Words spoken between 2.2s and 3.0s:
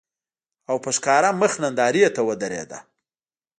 ودرېده